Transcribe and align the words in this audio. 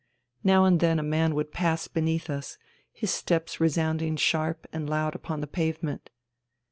Now 0.43 0.65
and 0.65 0.79
then 0.79 0.97
a 0.97 1.03
man 1.03 1.35
would 1.35 1.51
pass 1.51 1.87
beneath 1.87 2.27
us, 2.27 2.57
his 2.91 3.11
steps 3.11 3.59
resounding 3.59 4.15
sharp 4.15 4.65
and 4.73 4.89
loud 4.89 5.13
upon 5.13 5.41
the 5.41 5.45
pavement. 5.45 6.09